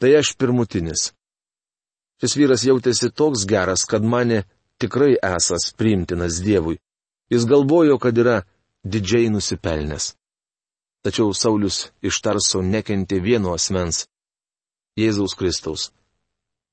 tai 0.00 0.14
aš 0.20 0.32
pirmutinis. 0.38 1.10
Šis 2.22 2.38
vyras 2.38 2.64
jautėsi 2.64 3.10
toks 3.10 3.44
geras, 3.50 3.84
kad 3.84 4.02
mane 4.02 4.44
tikrai 4.80 5.12
esas 5.20 5.72
priimtinas 5.76 6.40
Dievui. 6.40 6.78
Jis 7.30 7.46
galvojo, 7.46 7.98
kad 7.98 8.18
yra 8.18 8.42
didžiai 8.84 9.30
nusipelnęs. 9.32 10.14
Tačiau 11.04 11.34
Saulis 11.36 11.90
iš 12.00 12.20
Tarso 12.24 12.62
nekentė 12.64 13.20
vieno 13.20 13.52
asmens- 13.52 14.06
Jėzaus 15.00 15.34
Kristaus. 15.36 15.92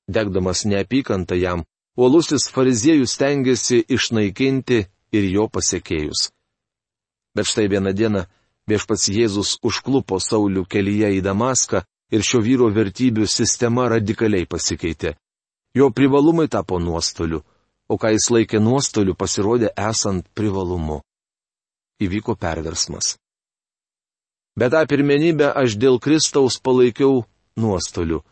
Degdamas 0.08 0.64
neapykantą 0.64 1.36
jam, 1.36 1.64
uolusis 1.96 2.48
fariziejus 2.54 3.12
stengiasi 3.16 3.84
išnaikinti 3.88 4.78
ir 5.12 5.24
jo 5.34 5.48
pasiekėjus. 5.48 6.30
Bet 7.36 7.48
štai 7.48 7.68
vieną 7.72 7.92
dieną 7.92 8.22
viešpats 8.68 9.08
Jėzus 9.08 9.58
užklupo 9.64 10.20
Saulių 10.20 10.64
kelyje 10.68 11.12
į 11.18 11.20
Damaską 11.24 11.82
ir 12.12 12.24
šio 12.24 12.40
vyro 12.44 12.68
vertybių 12.72 13.26
sistema 13.28 13.88
radikaliai 13.88 14.46
pasikeitė. 14.46 15.16
Jo 15.74 15.88
privalumai 15.90 16.48
tapo 16.48 16.78
nuostoliu, 16.78 17.40
o 17.92 17.98
ką 18.00 18.14
jis 18.14 18.30
laikė 18.32 18.60
nuostoliu 18.64 19.14
pasirodė 19.18 19.72
esant 19.76 20.24
privalumu. 20.36 21.02
Įvyko 22.00 22.34
perversmas. 22.40 23.16
Bet 24.56 24.72
tą 24.72 24.82
pirmenybę 24.88 25.52
aš 25.62 25.76
dėl 25.80 26.00
Kristaus 26.00 26.58
palaikiau 26.60 27.22
nuostoliu. 27.56 28.22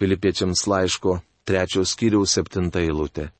Filipiečiams 0.00 0.64
laiško 0.70 1.20
trečios 1.44 1.94
skyriaus 1.94 2.34
septinta 2.36 2.80
eilutė. 2.80 3.30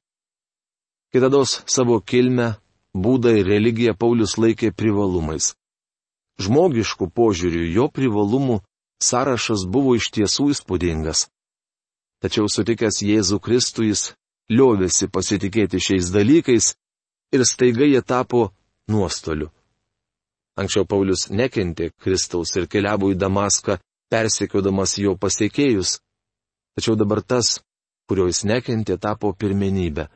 Kitados 1.10 1.62
savo 1.66 1.98
kilmę, 2.00 2.54
būdą 2.94 3.32
ir 3.40 3.48
religiją 3.48 3.94
Paulius 3.98 4.36
laikė 4.38 4.70
privalumais. 4.74 5.54
Žmogiškų 6.40 7.10
požiūrių 7.16 7.64
jo 7.74 7.86
privalumų 7.90 8.60
sąrašas 9.02 9.66
buvo 9.66 9.96
iš 9.98 10.10
tiesų 10.14 10.50
įspūdingas. 10.54 11.26
Tačiau 12.20 12.48
sutikęs 12.52 13.00
Jėzų 13.02 13.40
Kristų 13.40 13.88
jis 13.90 14.02
liovėsi 14.50 15.09
pasitikėti 15.09 15.80
šiais 15.80 16.11
dalykais 16.14 16.75
ir 17.35 17.45
staiga 17.47 17.87
jie 17.87 18.02
tapo 18.02 18.50
nuostoliu. 18.90 19.50
Anksčiau 20.59 20.85
Paulius 20.85 21.28
nekentė 21.30 21.92
Kristaus 22.02 22.52
ir 22.59 22.66
keliavo 22.69 23.12
į 23.14 23.16
Damaską, 23.19 23.78
persekiodamas 24.11 24.99
jo 24.99 25.14
pasiekėjus. 25.16 26.00
Tačiau 26.75 26.97
dabar 26.99 27.23
tas, 27.23 27.61
kurio 28.11 28.26
jis 28.28 28.42
nekentė, 28.45 28.99
tapo 28.99 29.33
pirmenybė. 29.33 30.09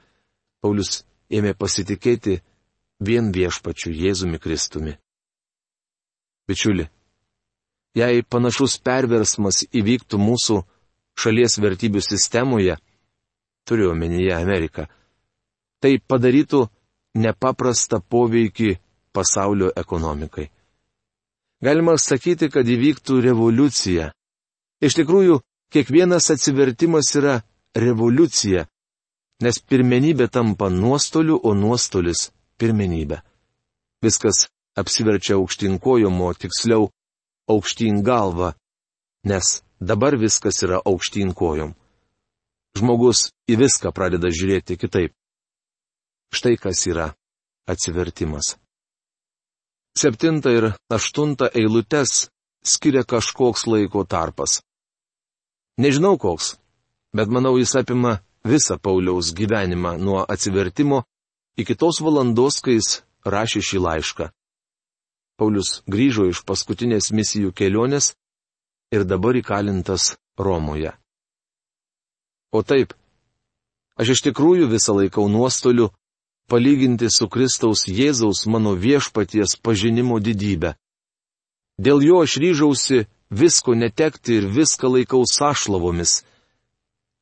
Paulius 0.60 1.04
ėmė 1.30 1.54
pasitikėti 1.54 2.40
vien 3.00 3.30
viešpačiu 3.32 3.94
Jėzumi 3.94 4.40
Kristumi. 4.42 4.96
Bičiuli, 6.48 6.88
jei 7.96 8.24
panašus 8.26 8.76
perversmas 8.84 9.62
įvyktų 9.72 10.18
mūsų 10.20 10.58
šalies 11.16 11.56
vertybių 11.62 12.02
sistemoje, 12.04 12.76
turiu 13.64 13.90
omenyje 13.92 14.34
Ameriką, 14.36 14.86
tai 15.80 15.98
padarytų 15.98 16.64
nepaprastą 17.20 18.00
poveikį 18.00 18.74
pasaulio 19.14 19.70
ekonomikai. 19.76 20.48
Galima 21.64 21.96
sakyti, 21.98 22.50
kad 22.52 22.68
įvyktų 22.68 23.20
revoliucija. 23.24 24.10
Iš 24.84 24.96
tikrųjų, 24.98 25.38
kiekvienas 25.72 26.28
atsivertimas 26.34 27.08
yra 27.16 27.38
revoliucija, 27.76 28.66
nes 29.44 29.60
pirmenybė 29.70 30.28
tampa 30.28 30.68
nuostoliu, 30.70 31.38
o 31.40 31.54
nuostolis 31.54 32.28
pirmenybė. 32.60 33.22
Viskas 34.04 34.48
apsiverčia 34.76 35.38
aukštinkojom, 35.38 36.20
o 36.20 36.34
tiksliau 36.34 36.90
aukštyn 37.48 38.02
galva, 38.04 38.52
nes 39.24 39.62
dabar 39.80 40.18
viskas 40.20 40.62
yra 40.66 40.82
aukštyn 40.84 41.32
kojom. 41.32 41.72
Žmogus 42.74 43.28
į 43.46 43.58
viską 43.60 43.92
pradeda 43.94 44.30
žiūrėti 44.34 44.76
kitaip. 44.80 45.12
Štai 46.34 46.56
kas 46.58 46.80
yra 46.90 47.12
atsivertimas. 47.70 48.56
Septinta 49.94 50.50
ir 50.50 50.72
aštunta 50.90 51.52
eilutes 51.54 52.26
skiria 52.66 53.04
kažkoks 53.06 53.68
laiko 53.70 54.02
tarpas. 54.04 54.58
Nežinau 55.78 56.18
koks, 56.18 56.56
bet 57.14 57.30
manau 57.30 57.54
jis 57.60 57.76
apima 57.78 58.18
visą 58.44 58.78
Pauliaus 58.78 59.30
gyvenimą 59.38 59.94
nuo 59.98 60.24
atsivertimo 60.26 61.04
iki 61.56 61.74
tos 61.78 62.02
valandos, 62.02 62.58
kai 62.64 62.74
jis 62.78 63.04
rašė 63.22 63.62
šį 63.68 63.78
laišką. 63.86 64.26
Paulius 65.38 65.82
grįžo 65.90 66.26
iš 66.30 66.42
paskutinės 66.46 67.12
misijų 67.14 67.54
kelionės 67.54 68.12
ir 68.94 69.06
dabar 69.06 69.38
įkalintas 69.38 70.14
Romoje. 70.38 70.92
O 72.54 72.62
taip, 72.62 72.94
aš 73.98 74.14
iš 74.14 74.20
tikrųjų 74.28 74.68
visą 74.70 74.94
laikau 74.94 75.26
nuostoliu 75.26 75.90
palyginti 76.46 77.08
su 77.10 77.26
Kristaus 77.26 77.82
Jėzaus 77.90 78.44
mano 78.46 78.76
viešpaties 78.78 79.56
pažinimo 79.58 80.20
didybę. 80.22 80.74
Dėl 81.82 82.04
jo 82.06 82.20
aš 82.22 82.36
ryžausi 82.38 83.06
visko 83.34 83.74
netekti 83.74 84.38
ir 84.38 84.46
viską 84.46 84.92
laikau 84.94 85.24
sąšlavomis, 85.26 86.22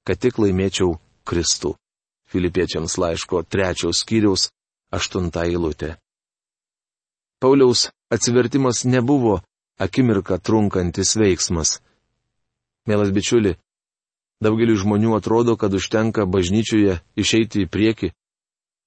kad 0.04 0.20
tik 0.20 0.36
laimėčiau 0.42 0.98
Kristų. 1.24 1.78
Filipiečiams 2.28 2.98
laiško 3.00 3.42
trečiaus 3.44 4.02
skyriaus 4.04 4.50
aštunta 4.92 5.46
eilutė. 5.48 5.96
Pauliaus 7.40 7.88
atsivertimas 8.12 8.84
nebuvo 8.84 9.40
akimirką 9.80 10.38
trunkantis 10.38 11.16
veiksmas. 11.16 11.80
Mielas 12.86 13.12
bičiuli, 13.14 13.56
daugeliu 14.42 14.76
žmonių 14.78 15.14
atrodo, 15.16 15.56
kad 15.56 15.74
užtenka 15.74 16.26
bažnyčioje 16.26 16.98
išeiti 17.18 17.64
į 17.64 17.70
priekį, 17.70 18.10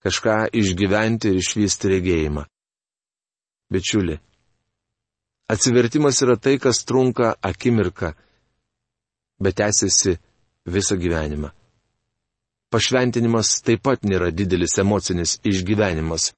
kažką 0.06 0.38
išgyventi 0.62 1.32
ir 1.32 1.42
išvysti 1.42 1.92
regėjimą. 1.96 2.46
Bičiuli, 3.74 4.20
atsivertimas 5.50 6.22
yra 6.22 6.36
tai, 6.38 6.58
kas 6.62 6.84
trunka 6.86 7.34
akimirką, 7.42 8.14
bet 9.42 9.58
tęsiasi 9.62 10.18
visą 10.70 10.98
gyvenimą. 11.02 11.50
Pašventinimas 12.74 13.62
taip 13.66 13.84
pat 13.86 14.04
nėra 14.04 14.32
didelis 14.36 14.76
emocinis 14.82 15.38
išgyvenimas. 15.48 16.34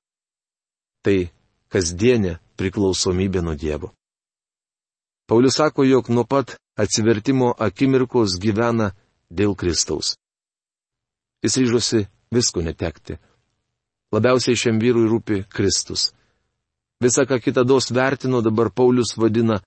Tai 1.02 1.32
kasdienė 1.74 2.38
priklausomybė 2.60 3.42
nuo 3.42 3.56
Dievo. 3.58 3.92
Paulius 5.28 5.58
sako, 5.60 5.84
jog 5.84 6.10
nuo 6.10 6.24
pat 6.24 6.56
atsivertimo 6.80 7.54
akimirkos 7.60 8.38
gyvena 8.40 8.92
dėl 9.30 9.56
Kristaus. 9.56 10.16
Jis 11.44 11.58
ryžosi 11.62 12.06
visko 12.34 12.64
netekti. 12.66 13.18
Labiausiai 14.14 14.58
šiam 14.58 14.80
vyrui 14.80 15.08
rūpi 15.12 15.44
Kristus. 15.52 16.12
Visą, 17.04 17.28
ką 17.30 17.38
kitą 17.44 17.66
dos 17.68 17.92
vertino, 17.94 18.42
dabar 18.42 18.72
Paulius 18.74 19.14
vadina 19.20 19.60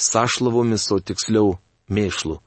sašlavomis, 0.00 0.88
o 0.90 0.98
tiksliau 0.98 1.58
mėšlu. 1.92 2.40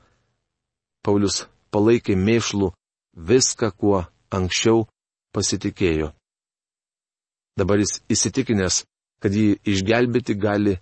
Paulius 1.06 1.46
palaikė 1.72 2.18
mėšlų 2.20 2.74
viską, 3.16 3.72
kuo 3.72 4.04
anksčiau 4.34 4.88
pasitikėjo. 5.36 6.12
Dabar 7.56 7.80
jis 7.80 8.02
įsitikinęs, 8.12 8.84
kad 9.24 9.32
jį 9.32 9.62
išgelbėti 9.64 10.36
gali 10.36 10.76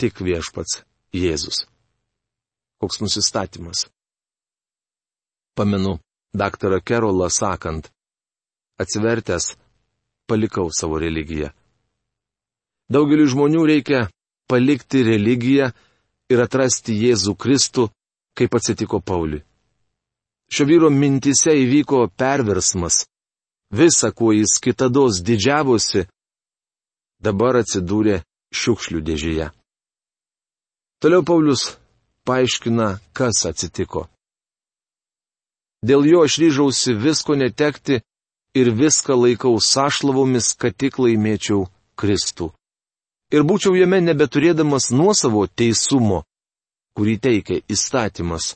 tik 0.00 0.22
viešpats 0.24 0.84
Jėzus. 1.14 1.66
Koks 2.80 3.02
nusistatymas. 3.04 3.84
Pamenu 5.54 5.98
daktarą 6.34 6.80
Kerolą 6.80 7.28
sakant, 7.30 7.90
atsivertęs, 8.82 9.56
palikau 10.26 10.68
savo 10.72 10.98
religiją. 10.98 11.50
Daugeliu 12.90 13.26
žmonių 13.32 13.62
reikia 13.70 14.00
palikti 14.50 15.02
religiją 15.06 15.70
ir 16.32 16.42
atrasti 16.44 16.96
Jėzų 17.04 17.36
Kristų, 17.40 17.88
kaip 18.36 18.54
atsitiko 18.58 19.00
Pauliui. 19.00 19.44
Šio 20.52 20.66
vyro 20.68 20.90
mintise 20.90 21.54
įvyko 21.56 22.08
perversmas. 22.20 23.04
Visa, 23.74 24.10
kuo 24.12 24.34
jis 24.36 24.60
kitados 24.62 25.22
didžiavosi, 25.26 26.04
dabar 27.18 27.62
atsidūrė 27.62 28.20
šiukšlių 28.54 29.00
dėžėje. 29.08 29.48
Toliau 31.02 31.24
Paulius 31.26 31.64
paaiškina, 32.28 32.98
kas 33.16 33.46
atsitiko. 33.50 34.06
Dėl 35.84 36.08
jo 36.08 36.24
aš 36.24 36.38
ryžausi 36.40 36.96
visko 36.96 37.36
netekti 37.36 38.00
ir 38.56 38.72
viską 38.72 39.16
laikau 39.20 39.58
sąšlavomis, 39.60 40.54
kad 40.56 40.76
tik 40.80 40.98
laimėčiau 41.02 41.66
Kristų. 42.00 42.52
Ir 43.34 43.44
būčiau 43.44 43.74
jame 43.76 44.00
nebeturėdamas 44.00 44.90
nuosavo 44.94 45.44
teisumo, 45.46 46.22
kurį 46.96 47.18
teikia 47.20 47.60
įstatymas 47.68 48.54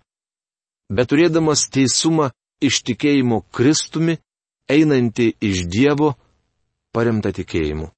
bet 0.88 1.10
turėdamas 1.12 1.68
teisumą 1.72 2.30
iš 2.64 2.82
tikėjimo 2.88 3.42
Kristumi, 3.54 4.18
einantį 4.68 5.30
iš 5.44 5.66
Dievo, 5.70 6.14
paremta 6.92 7.32
tikėjimu. 7.36 7.90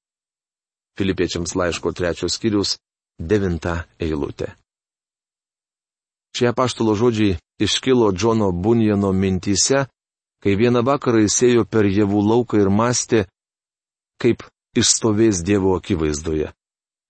Filipiečiams 0.99 1.55
laiško 1.55 1.93
trečios 1.95 2.35
skyrius 2.35 2.75
devinta 3.17 3.85
eilutė. 3.99 4.51
Šie 6.35 6.53
paštalo 6.55 6.95
žodžiai 6.95 7.37
iškilo 7.59 8.11
Džono 8.11 8.51
Bunjano 8.51 9.11
mintyse, 9.11 9.85
kai 10.41 10.55
vieną 10.55 10.81
vakarą 10.87 11.21
jis 11.25 11.37
ėjo 11.49 11.65
per 11.67 11.85
javų 11.85 12.21
lauką 12.31 12.61
ir 12.61 12.71
mąstė, 12.71 13.25
kaip 14.21 14.45
išstovės 14.77 15.43
Dievo 15.45 15.75
akivaizdoje. 15.77 16.51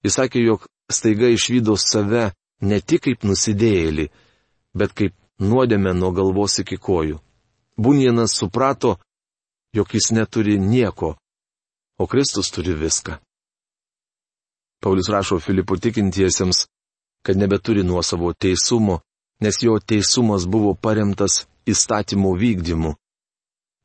Jis 0.03 0.17
sakė, 0.17 0.41
jog 0.43 0.65
staiga 0.91 1.29
išvydo 1.29 1.77
save 1.77 2.31
ne 2.61 2.79
tik 2.81 3.05
kaip 3.07 3.23
nusidėjėlį, 3.27 4.09
bet 4.73 4.93
kaip 4.97 5.15
nuodėmę 5.39 5.93
nuo 5.97 6.11
galvos 6.15 6.59
iki 6.63 6.77
kojų. 6.77 7.19
Bunjenas 7.77 8.35
suprato, 8.37 8.97
jog 9.73 9.93
jis 9.93 10.11
neturi 10.11 10.57
nieko, 10.59 11.15
o 11.97 12.07
Kristus 12.07 12.51
turi 12.51 12.73
viską. 12.77 13.17
Paulius 14.81 15.09
rašo 15.13 15.37
Filipų 15.37 15.77
tikintiesiems, 15.77 16.65
kad 17.21 17.37
nebeturi 17.37 17.85
nuosavo 17.85 18.33
teisumo, 18.33 18.99
nes 19.41 19.57
jo 19.65 19.77
teisumas 19.79 20.45
buvo 20.45 20.73
paremtas 20.75 21.45
įstatymų 21.67 22.33
vykdymu. 22.41 22.95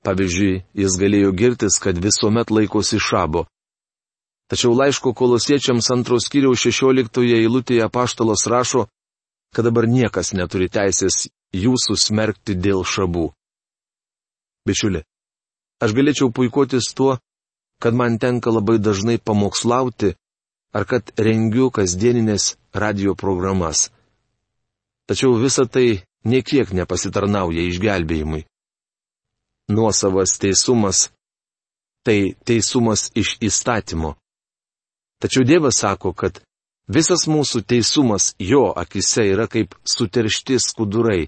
Pavyzdžiui, 0.07 0.63
jis 0.79 0.97
galėjo 1.01 1.33
girtis, 1.35 1.79
kad 1.83 1.99
visuomet 1.99 2.53
laikosi 2.53 3.01
šabo. 3.03 3.47
Tačiau 4.47 4.77
laiško 4.79 5.11
kolosiečiams 5.19 5.89
antros 5.91 6.29
kiriaus 6.31 6.63
16 6.63 7.25
eilutėje 7.41 7.89
paštalas 7.91 8.47
rašo, 8.47 8.85
kad 9.55 9.67
dabar 9.67 9.89
niekas 9.91 10.31
neturi 10.39 10.69
teisės 10.71 11.27
jūsų 11.57 11.97
smerkti 11.99 12.55
dėl 12.55 12.85
šabų. 12.87 13.33
Bičiuli, 14.67 15.03
aš 15.83 15.97
galėčiau 15.97 16.31
puikuotis 16.31 16.93
tuo, 16.95 17.17
kad 17.83 17.95
man 17.95 18.21
tenka 18.23 18.53
labai 18.55 18.79
dažnai 18.79 19.19
pamokslauti, 19.19 20.15
ar 20.77 20.87
kad 20.87 21.11
rengiu 21.19 21.71
kasdieninės 21.75 22.55
radio 22.75 23.15
programas. 23.19 23.91
Tačiau 25.07 25.39
visa 25.39 25.67
tai 25.67 26.03
niekiek 26.25 26.73
nepasitarnauja 26.75 27.63
išgelbėjimui. 27.71 28.47
Nuosavas 29.71 30.39
teisumas- 30.39 31.11
tai 32.07 32.35
teisumas 32.47 33.11
iš 33.15 33.39
įstatymo. 33.41 34.17
Tačiau 35.23 35.45
Dievas 35.45 35.79
sako, 35.83 36.13
kad 36.13 36.43
visas 36.89 37.27
mūsų 37.27 37.65
teisumas 37.67 38.35
jo 38.39 38.73
akise 38.77 39.23
yra 39.33 39.47
kaip 39.49 39.75
suteršti 39.85 40.59
skudurai, 40.61 41.27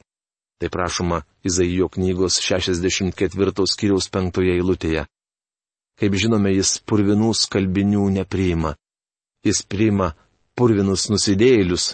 Tai 0.59 0.69
prašoma 0.69 1.23
Izaijo 1.45 1.89
knygos 1.89 2.41
64 2.43 3.67
skyriaus 3.73 4.11
5 4.11 4.43
eilutėje. 4.55 5.05
Kaip 5.99 6.15
žinome, 6.19 6.51
jis 6.55 6.81
purvinų 6.83 7.31
skalbinių 7.35 8.09
nepriima. 8.17 8.75
Jis 9.47 9.63
priima 9.63 10.13
purvinus 10.59 11.07
nusidėjėlius 11.13 11.93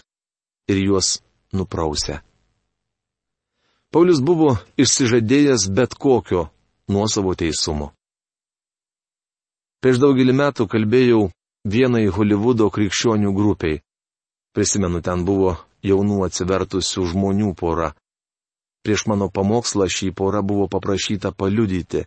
ir 0.73 0.81
juos 0.81 1.19
nuprausia. 1.55 2.21
Paulius 3.95 4.21
buvo 4.21 4.57
išsižadėjęs 4.77 5.69
bet 5.71 5.95
kokio 5.95 6.49
nuosavo 6.91 7.35
teisumo. 7.39 7.93
Prieš 9.79 10.01
daugelį 10.03 10.35
metų 10.35 10.67
kalbėjau 10.73 11.21
vienai 11.65 12.07
Hollywoodo 12.11 12.71
krikščionių 12.75 13.31
grupiai. 13.37 13.83
Prisimenu, 14.55 15.03
ten 15.05 15.25
buvo 15.29 15.57
jaunų 15.85 16.25
atsivertusių 16.27 17.07
žmonių 17.13 17.53
pora. 17.59 17.93
Prieš 18.85 19.07
mano 19.09 19.31
pamokslą 19.33 19.89
šį 19.89 20.11
porą 20.17 20.43
buvo 20.43 20.67
paprašyta 20.73 21.33
paliudyti. 21.33 22.05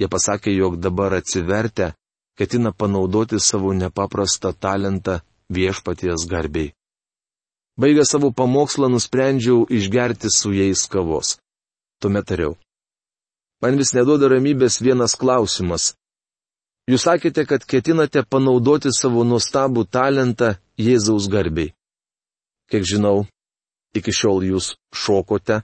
Jie 0.00 0.08
pasakė, 0.08 0.52
jog 0.56 0.78
dabar 0.80 1.18
atsivertę, 1.18 1.92
ketina 2.38 2.72
panaudoti 2.72 3.40
savo 3.40 3.72
nepaprastą 3.76 4.52
talentą 4.56 5.20
viešpaties 5.52 6.24
garbiai. 6.30 6.72
Baigę 7.80 8.04
savo 8.04 8.28
pamokslą 8.32 8.88
nusprendžiau 8.92 9.64
išgerti 9.76 10.28
su 10.28 10.52
jais 10.52 10.82
kavos. 10.92 11.38
Tuomet 12.00 12.26
tariau. 12.28 12.52
Man 13.62 13.78
vis 13.80 13.94
neduoda 13.96 14.28
ramybės 14.28 14.80
vienas 14.84 15.14
klausimas. 15.20 15.94
Jūs 16.90 17.06
sakėte, 17.06 17.46
kad 17.48 17.64
ketinate 17.64 18.22
panaudoti 18.28 18.92
savo 18.92 19.24
nuostabų 19.24 19.86
talentą 19.96 20.54
Jėzaus 20.76 21.28
garbiai. 21.32 21.72
Kiek 22.70 22.84
žinau, 22.84 23.24
iki 23.96 24.12
šiol 24.12 24.44
jūs 24.50 24.74
šokote, 25.02 25.62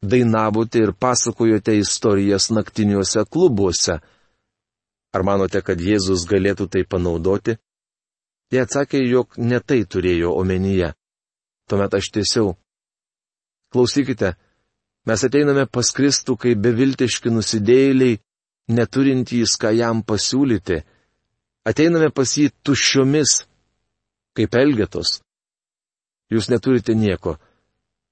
dainavote 0.00 0.80
ir 0.84 0.92
pasakojote 0.92 1.74
istorijas 1.80 2.48
naktiniuose 2.56 3.26
klubuose. 3.28 3.98
Ar 5.12 5.26
manote, 5.26 5.60
kad 5.66 5.80
Jėzus 5.80 6.24
galėtų 6.30 6.70
tai 6.72 6.86
panaudoti? 6.88 7.58
Jie 8.50 8.64
atsakė, 8.64 9.02
jog 9.04 9.36
ne 9.36 9.60
tai 9.60 9.82
turėjo 9.84 10.32
omenyje. 10.40 10.94
Tuomet 11.70 11.94
aš 11.94 12.08
tiesiau. 12.10 12.56
Klausykite, 13.70 14.32
mes 15.06 15.22
ateiname 15.22 15.68
pas 15.70 15.86
Kristų 15.94 16.34
kaip 16.42 16.58
beviltiški 16.64 17.30
nusidėjėliai, 17.30 18.18
neturintys 18.74 19.54
ką 19.62 19.70
jam 19.78 20.00
pasiūlyti. 20.02 20.80
Ateiname 21.70 22.08
pas 22.10 22.32
jį 22.34 22.48
tuščiomis, 22.66 23.44
kaip 24.34 24.56
elgetos. 24.58 25.20
Jūs 26.34 26.50
neturite 26.50 26.96
nieko, 26.98 27.36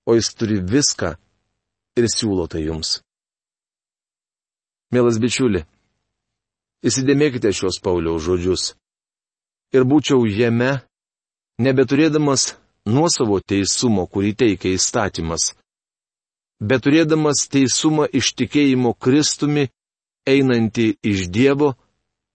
o 0.06 0.14
jis 0.14 0.30
turi 0.38 0.60
viską 0.62 1.16
ir 1.98 2.06
siūlo 2.14 2.46
tai 2.46 2.62
jums. 2.62 3.00
Mielas 4.94 5.18
bičiuli, 5.18 5.64
įsidėmėkite 6.86 7.50
šios 7.50 7.82
Pauliaus 7.82 8.22
žodžius. 8.22 8.70
Ir 9.74 9.82
būčiau 9.84 10.22
jame, 10.30 10.78
nebeturėdamas 11.58 12.52
nuosavo 12.88 13.40
teisumo, 13.40 14.06
kurį 14.08 14.32
teikia 14.42 14.72
įstatymas, 14.76 15.52
bet 16.60 16.84
turėdamas 16.86 17.46
teisumą 17.52 18.08
iš 18.20 18.32
tikėjimo 18.38 18.94
Kristumi, 18.94 19.68
einantį 20.28 20.88
iš 21.12 21.28
Dievo, 21.32 21.74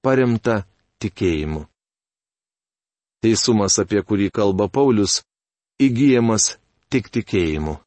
paremta 0.03 0.63
tikėjimu. 1.03 1.65
Teisumas, 3.23 3.79
apie 3.79 4.01
kurį 4.03 4.29
kalba 4.35 4.67
Paulius, 4.67 5.21
įgyjamas 5.79 6.57
tik 6.91 7.09
tikėjimu. 7.13 7.77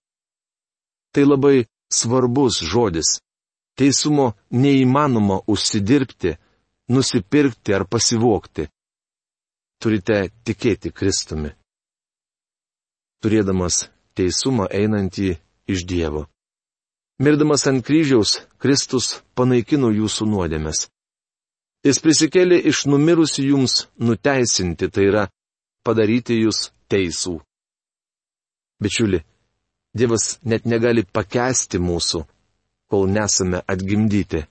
Tai 1.12 1.24
labai 1.24 1.66
svarbus 1.92 2.62
žodis. 2.64 3.20
Teisumo 3.76 4.30
neįmanoma 4.56 5.42
užsidirbti, 5.52 6.32
nusipirkti 6.88 7.74
ar 7.76 7.84
pasivokti. 7.84 8.64
Turite 9.76 10.30
tikėti 10.48 10.92
Kristumi. 10.96 11.52
Turėdamas 13.24 13.86
teisumą 14.16 14.66
einantį 14.70 15.36
iš 15.68 15.84
Dievo. 15.88 16.26
Mirdamas 17.18 17.64
ant 17.66 17.84
kryžiaus, 17.86 18.42
Kristus 18.60 19.22
panaikino 19.34 19.88
jūsų 19.94 20.26
nuodėmės. 20.28 20.88
Jis 21.86 22.00
prisikėlė 22.04 22.58
iš 22.68 22.84
numirusių 22.90 23.44
jums 23.52 23.86
nuteisinti, 23.96 24.90
tai 24.92 25.06
yra 25.10 25.24
padaryti 25.86 26.36
jūs 26.42 26.70
teisų. 26.92 27.38
Bičiuli, 28.82 29.22
Dievas 29.96 30.36
net 30.44 30.66
negali 30.68 31.06
pakesti 31.08 31.80
mūsų, 31.80 32.26
kol 32.90 33.06
nesame 33.08 33.62
atgimdyti. 33.64 34.42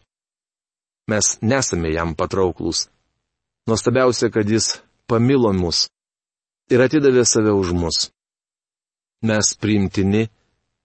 Mes 1.06 1.36
nesame 1.42 1.92
jam 1.94 2.16
patrauklus. 2.18 2.88
Nuostabiausia, 3.70 4.32
kad 4.34 4.50
jis 4.50 4.80
pamilo 5.06 5.54
mus 5.54 5.86
ir 6.74 6.82
atidavė 6.82 7.26
save 7.30 7.54
už 7.54 7.76
mus. 7.78 8.10
Mes 9.24 9.56
priimtini 9.56 10.28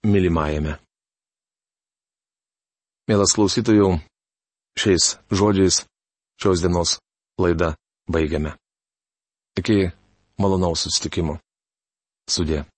mylimajame. 0.07 0.77
Mielas 3.11 3.35
klausytojų, 3.35 3.99
šiais 4.79 5.17
žodžiais 5.35 5.83
šios 6.39 6.63
dienos 6.63 6.99
laidą 7.43 7.75
baigiame. 8.07 8.55
Iki 9.59 9.91
malonaus 10.39 10.87
sustikimo. 10.87 11.41
Sudė. 12.31 12.70